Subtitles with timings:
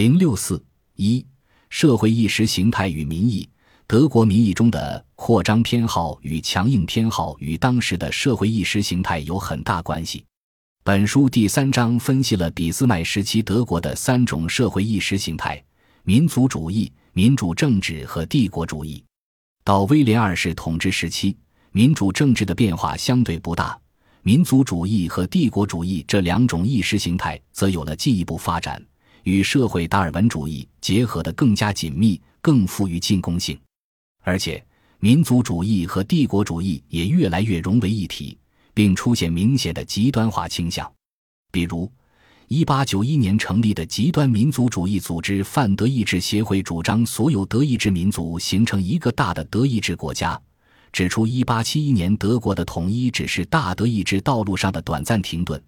[0.00, 0.64] 零六四
[0.96, 1.22] 一
[1.68, 3.46] 社会意识形态与民意。
[3.86, 10.24] 德国民意中的扩张偏好与强硬偏好与当时的社会意识形态有很大关系。
[10.82, 15.62] 本书第三章分析了俾斯麦时期德国的三种社会意识形态：
[16.04, 19.04] 民族主义、民主政治和帝国主义。
[19.64, 21.36] 到威廉二世统治时期，
[21.72, 23.78] 民主政治的变化相对不大，
[24.22, 28.82] 民族主义和帝国主义这两种意识形态则有了进一步发展，
[29.24, 33.58] 与社会达尔文主义结合得更加紧密，更富于进攻性。
[34.22, 34.62] 而且，
[34.98, 38.36] 民族主义和帝国主义也越来越融为一体，
[38.74, 40.90] 并出现明显的极端化倾向。
[41.50, 41.90] 比如
[42.48, 50.40] ，1891年成立的极端民族主义组织泛德意志协会主张所有德意志民族形成一个大的德意志国家，
[50.92, 55.62] 指出1871年德国的统一只是大德意志道路上的短暂停顿，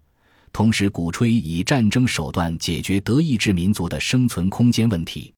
[0.53, 5.33] 同时鼓吹以战争手段解决德意志民族的生存空间问题。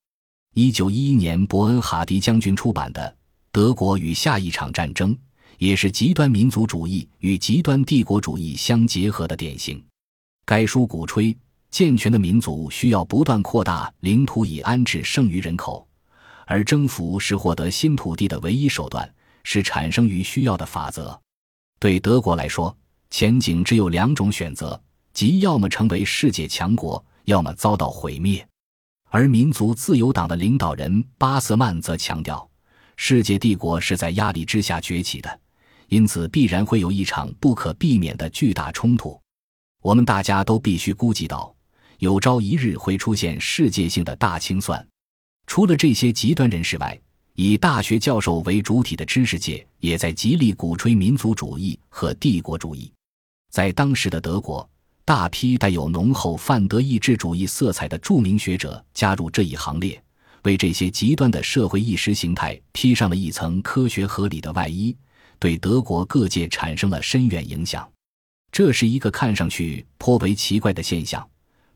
[0.53, 3.01] 一九一一年，伯恩哈迪将军出版的
[3.49, 5.15] 《德国与下一场战争》
[5.57, 9.81] 也是极端民族主义与极端帝国主义相结合的典型。
[10.45, 11.35] 该书鼓吹
[11.71, 15.87] 健全的民族需要不断扩大领土以安置剩余人口，
[16.45, 19.09] 而征服是获得新土地的唯一手段，
[19.45, 21.17] 是产生于需要的法则。
[21.79, 22.77] 对德国来说，
[23.09, 24.81] 前景只有两种选择：
[25.15, 28.45] 即要么成为世界强国，要么遭到毁灭。
[29.09, 32.47] 而民族自由党的领导人巴瑟曼则强调，
[32.97, 35.39] 世界帝国是在压力之下崛起的，
[35.87, 39.17] 因此必然会有一场不可避免的巨大冲突。
[39.81, 41.55] 我们大家都必须估计到，
[41.99, 44.85] 有朝一日会出现世界性的大清算。
[45.47, 46.99] 除了这些极端人士外，
[47.35, 52.91] 以大学教授为主体的知识界也在极力鼓吹民族主义和帝国主义。
[53.49, 54.69] 在当时的德国。
[55.05, 60.03] 大批带有浓厚泛德意志主义色彩的著名学者加入这一行列，
[60.41, 64.97] 为这些极端的社会意识形态披上了一层科学合理的外衣，
[65.37, 67.87] 对德国各界产生了深远影响。
[68.51, 71.23] 这是一个看上去颇为奇怪的现象：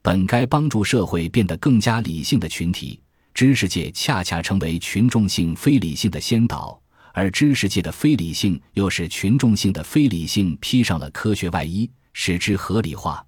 [0.01, 2.99] 本该帮助社会变得更加理性的群体，
[3.35, 6.81] 知识界恰恰成为群众性非理性的先导，
[7.13, 11.87] 而知识界的非理性又是群众性的非理性披上了科学外衣。
[12.21, 13.25] 使之合理化，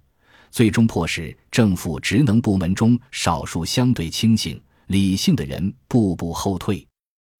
[0.50, 6.86] 最终迫使政府职能部门中少数相对清醒、理性的人步步后退。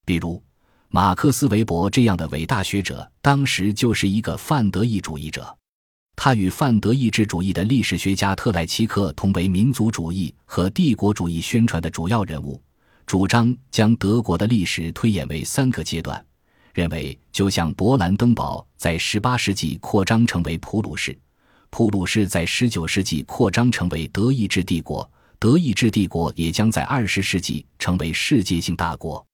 [0.07, 0.43] 比如，
[0.89, 5.55] 马克思韦伯这样的伟大学者，当时就是一个泛德意主义者。
[6.17, 12.59] 他与泛德意志主义的历史学家特莱奇克同为民族主义和帝国主义宣传的主要人物，
[13.05, 16.25] 主张将德国的历史推演为三个阶段，
[16.73, 21.15] 认为就像勃兰登堡在18世纪扩张成为普鲁士。
[21.75, 29.25] 普鲁士在19世纪扩张成为德意志帝国，德意志帝国也将在20世纪成为世界性大国。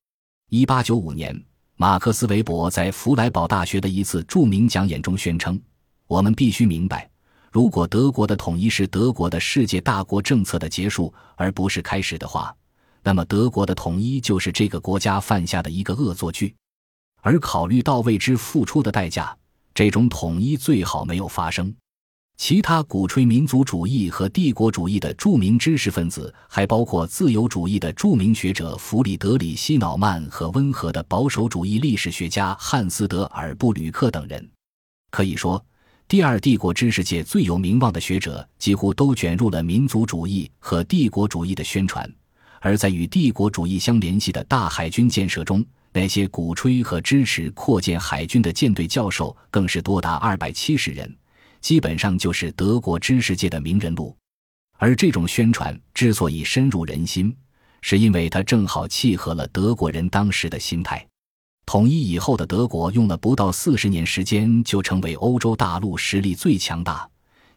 [0.51, 1.45] 1895年，
[1.75, 5.61] 马克思韦伯在弗莱堡大学的一次著名讲演中宣称
[6.07, 7.11] ：“我们必须明白，
[7.51, 12.55] 如果德国的统一是德国的世界大国政策的结束而不是开始的话，
[13.03, 16.55] 那么德国的统一就是这个国家犯下的一个恶作剧。
[17.21, 19.37] 而考虑到为之付出的代价，
[19.75, 21.75] 这种统一最好没有发生。”
[22.39, 34.49] 其他鼓吹民族主义和帝国主义的著名知识分子，还包括自由主义的著名学者弗里德里希·瑙曼和温和的保守主义历史学家汉斯·德尔布吕克等人。
[35.11, 35.63] 可以说，
[36.07, 42.09] 第二帝国知识界最有名望的学者几乎都卷入了民族主义和帝国主义的宣传。
[42.61, 45.63] 而在与帝国主义相联系的大海军建设中，
[45.93, 51.13] 那些鼓吹和支持扩建海军的舰队教授更是多达二百七十人。
[51.61, 54.17] 基本上就是德国知识界的名人录，
[54.79, 57.35] 而这种宣传之所以深入人心，
[57.83, 61.07] 是因为它正好契合了德国人当时的心态。
[61.67, 67.07] 统一以后的德国用了不到四十年时间就成为欧洲大陆实力最强大、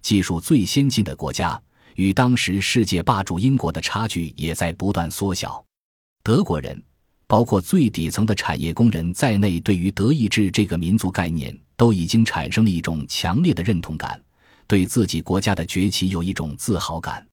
[0.02, 1.58] 技术最先进的国家，
[1.96, 5.64] 与当时世界霸主英国的差距也在不断缩小。
[6.24, 6.84] 德国人，
[7.26, 11.58] 包括最底层的产业工人在内，对于德意志这个民族概念。
[11.82, 14.22] 都已经产生了一种强烈的认同感，
[14.68, 17.28] 对自己国家的崛起有一种自豪感。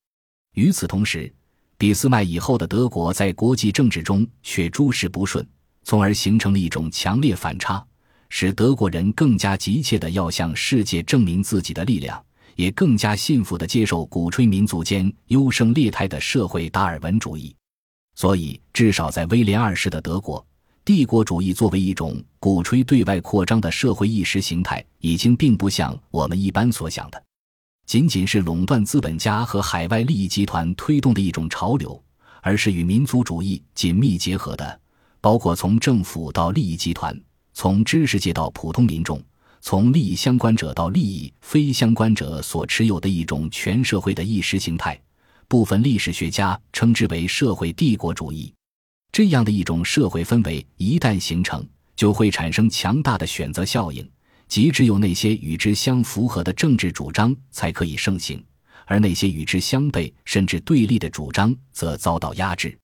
[0.54, 1.30] 与此同时，
[1.76, 5.46] 俾斯麦以后的德国在国际政治中却诸事不顺，
[5.82, 7.86] 从而形成了一种强烈反差，
[8.30, 12.18] 使德国人更加急切地要向世界证明自己的力量，
[12.56, 17.54] 也更加信服地接受鼓吹民族间优胜劣汰的社会达尔文主义。
[18.14, 20.42] 所以，至少在威廉二世的德国。
[20.88, 27.22] 帝国主义作为一种鼓吹对外扩张的社会意识形态，已经并不像我们一般所想的，
[27.84, 32.02] 仅仅是垄断资本家和海外利益集团推动的一种潮流，
[32.40, 34.80] 而是与民族主义紧密结合的，
[35.20, 37.14] 包括从政府到利益集团，
[37.52, 39.22] 从知识界到普通民众，
[39.60, 44.98] 从利益相关者到利益非相关者所持有的一种全社会的意识形态。
[45.48, 48.50] 部分历史学家称之为社会帝国主义。
[49.12, 51.66] 这样的一种社会氛围一旦形成，
[51.96, 54.08] 就会产生强大的选择效应，
[54.46, 58.42] 即只有那些与之相符合的政治主张才可以盛行。
[58.90, 62.74] 而那些与之相悖甚至对立的主张则遭到压制，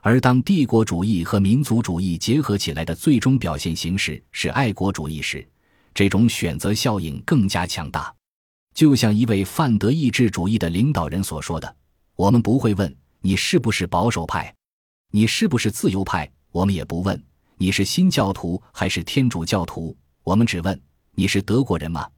[0.00, 5.44] 而当帝国主义和民族主义结合起来的最终表现形式是爱国主义时，
[5.92, 8.14] 这种选择效应更加强大。
[8.74, 11.76] 就像一位泛德意志主义的领导人所说的
[12.14, 14.54] ：“我们不会问你是不是保守派，
[15.12, 17.20] 你是不是自由派，我们也不问
[17.56, 20.80] 你是新教徒还是天主教徒，我们只问
[21.14, 22.08] 你是德国人吗？”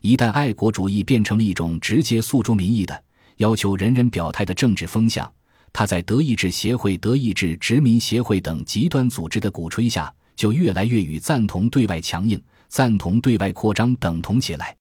[0.00, 3.04] 一旦爱国主义变成了一种直接诉诸民意的、
[3.36, 5.30] 要求人人表态的政治风向，
[5.72, 14.74] 它在德意志协会、德意志殖民协会等极端组织的鼓吹下，就越来越与赞同对外强硬、赞同对外扩张等同起来。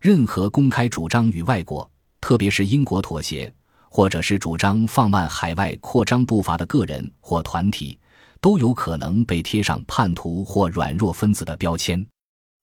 [0.00, 1.88] 任何公开主张与外国，
[2.20, 3.54] 特别是英国妥协，
[3.96, 7.96] 或者是主张放慢海外扩张步伐的个人或团体，
[8.40, 12.04] 都有可能被贴上叛徒或软弱分子的标签。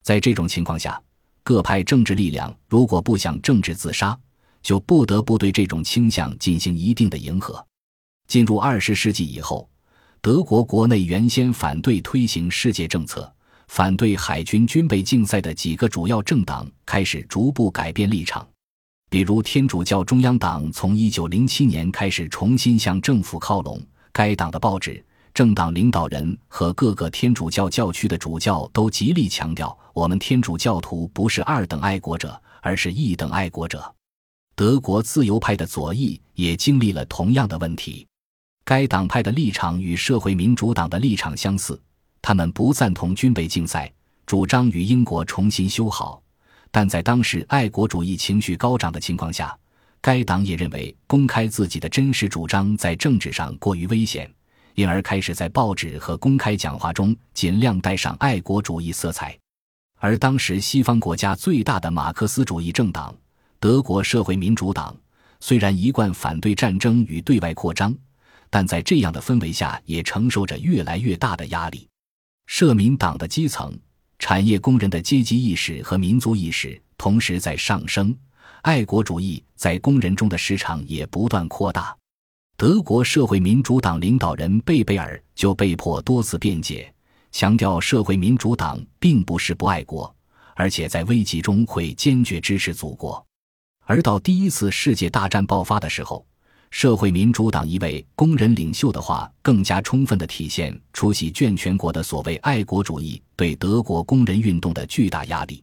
[0.04, 1.02] 在这种情况下，
[1.42, 4.20] 各派政治力量如果不想政治自杀，
[4.62, 7.66] 就不得不对这种倾向进行一定的迎合。
[8.28, 9.70] 进入二十世纪以后，
[10.20, 13.34] 德国国内原先反对推行世界政策、
[13.70, 18.46] 反对海军军备竞赛的几个主要政党开始逐步改变立场。
[19.12, 23.78] 比如，天主教中央党从一九零七年开始重新向政府靠拢，
[24.14, 25.04] 该党的报纸。
[25.34, 33.84] 政党领导人和各个天主教教区的主教都极力强调，我们天主教徒不是二等爱国者，而是一等爱国者。
[34.56, 38.08] 德国自由派的左翼也经历了同样的问题。
[38.64, 41.78] 该党派的立场与社会民主党的立场相似，
[42.22, 43.92] 他们不赞同军备竞赛，
[44.26, 46.24] 主张与英国重新修好。
[46.72, 49.56] 但在当时爱国主义情绪高涨的情况下，
[50.00, 54.34] 该党也认为公开自己的真实主张在政治上过于危险。
[54.76, 59.38] 因而开始在报纸和公开讲话中尽量带上爱国主义色彩，
[60.00, 63.14] 而当时西方国家最大的马克思主义政党——
[63.60, 64.96] 德国社会民主党，
[65.42, 67.94] 虽然一贯反对战争与对外扩张，
[68.50, 71.86] 但在这样的氛围下也承受着越来越大的压力。
[72.48, 73.78] 社民党的基层、
[74.22, 78.16] 产业工人的阶级意识和民族意识同时在上升，
[78.62, 81.98] 爱国主义在工人中的市场也不断扩大。
[82.56, 86.94] 德国社会民主党领导人贝贝尔就被迫多次辩解，
[87.32, 90.16] 强调社会民主党并不是不爱国，
[90.56, 93.26] 而且在危急中会坚决支持祖国。
[93.86, 96.24] 而到第一次世界大战爆发的时候，
[96.72, 105.62] 社会民主党一位工人领袖的话更加充分地体现出席卷全国的所谓爱国主义对德国工人运动的巨大压力。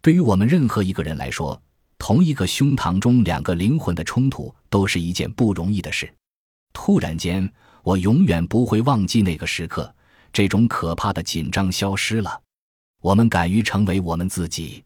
[0.00, 1.60] 对于我们任何一个人来说，
[1.98, 6.08] 同一个胸膛中两个灵魂的冲突都是一件不容易的事。
[6.72, 7.52] 突然间，
[7.82, 9.92] 我永远不会忘记那个时刻。
[10.32, 12.40] 这种可怕的紧张消失了，
[13.00, 14.84] 我们敢于成为我们自己。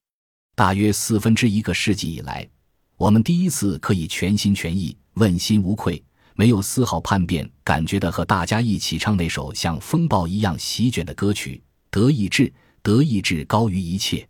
[0.54, 2.48] 大约四分之一个世纪以来，
[2.96, 6.02] 我们第一次可以全心全意、问心无愧，
[6.34, 11.56] 没有丝毫叛变，感觉的和大家一起唱那首像风暴一样席卷的歌曲
[11.90, 12.44] 《德意志》，
[12.82, 14.29] 德意志高于一切。